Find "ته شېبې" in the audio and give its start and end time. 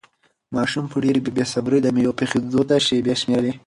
2.69-3.15